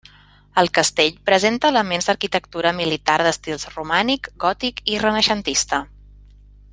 El 0.61 0.69
castell 0.77 1.19
presenta 1.29 1.69
elements 1.73 2.09
d'arquitectura 2.09 2.73
militar 2.79 3.19
d'estils 3.27 3.67
romànic, 3.75 4.31
gòtic 4.47 4.85
i 4.95 5.01
renaixentista. 5.07 5.85